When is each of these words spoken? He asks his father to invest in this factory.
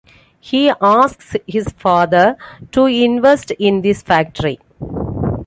He 0.39 0.71
asks 0.81 1.35
his 1.45 1.67
father 1.77 2.35
to 2.71 2.85
invest 2.87 3.51
in 3.51 3.83
this 3.83 4.01
factory. 4.01 4.57